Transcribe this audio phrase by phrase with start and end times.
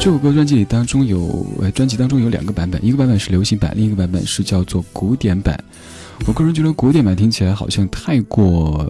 [0.00, 5.62] 这首歌专辑里当中有，呃，专辑当中有两个版本，一个版本是流行版，另一个版本是叫做古典版。
[6.26, 8.82] 我个人觉得古典版听起来好像太过，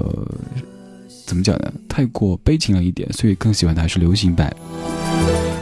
[1.26, 1.72] 怎么讲呢？
[1.88, 4.54] 太过悲情了一点，所以更喜欢的还是流行版。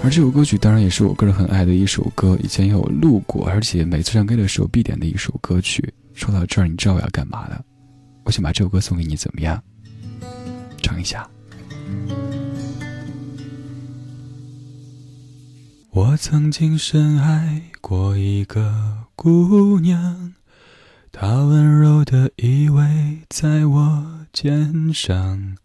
[0.05, 5.83] 而这首歌曲当然也是我个人很爱的一首歌，以前也有录过，而且每次唱歌的时候必点的一首歌曲。
[6.13, 7.59] 说到这儿，你知道我要干嘛了？
[8.25, 9.59] 我想把这首歌送给你，怎么样？
[10.83, 11.27] 唱一下。
[15.99, 20.33] 我曾经深爱过一个姑娘，
[21.11, 25.57] 她温柔的依偎在我肩上，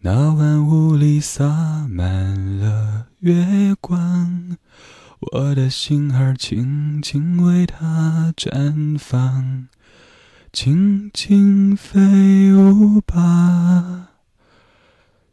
[0.00, 4.56] 那晚雾里洒满了月光，
[5.20, 9.68] 我的心儿轻轻为她绽放，
[10.50, 14.12] 轻轻飞舞吧，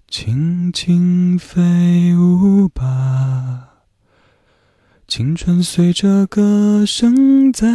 [0.09, 2.48] 轻轻飞舞。
[5.09, 7.65] 青春随着歌声在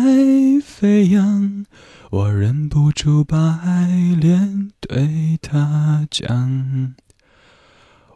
[0.65, 1.67] 飞扬，
[2.11, 3.89] 我忍不住把爱
[4.21, 6.95] 恋对他讲。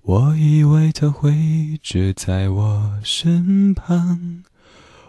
[0.02, 4.44] 我以为他会一直在我身旁，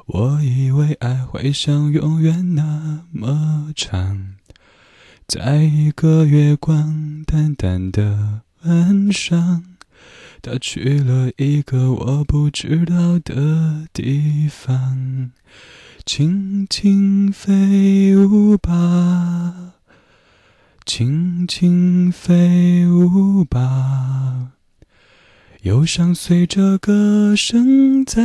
[0.08, 4.34] 我以为爱会像永远那么长。
[5.28, 9.69] 在一个月光淡淡的晚上。
[10.42, 15.32] 他去了一个我不知道的地方，
[16.06, 19.74] 轻轻飞舞吧，
[20.86, 24.52] 轻轻飞舞吧，
[25.64, 28.22] 忧伤随着歌声在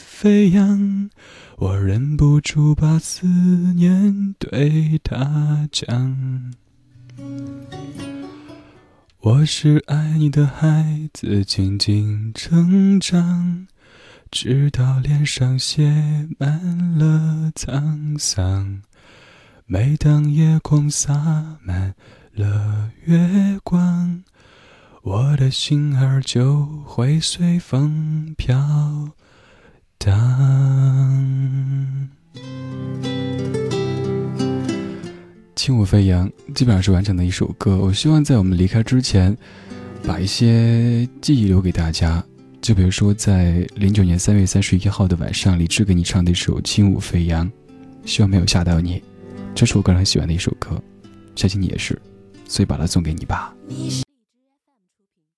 [0.00, 1.10] 飞扬，
[1.58, 6.54] 我忍不住把思念对他讲。
[9.24, 13.66] 我是爱你的孩子，静静成长，
[14.30, 18.82] 直到脸上写满了沧桑。
[19.64, 21.94] 每当夜空洒满
[22.34, 24.22] 了月光，
[25.00, 29.08] 我的心儿就会随风飘
[35.64, 37.78] 轻舞飞扬基本上是完整的一首歌。
[37.78, 39.34] 我希望在我们离开之前，
[40.06, 42.22] 把一些记忆留给大家。
[42.60, 47.50] 就比如说，在零九年三月三十一号的晚上，李志给你唱的一首《轻舞飞扬》，
[48.04, 49.02] 希望没有吓到你。
[49.54, 50.78] 这是我个人很喜欢的一首歌，
[51.34, 51.98] 相信你也是，
[52.46, 53.54] 所以把它送给你吧。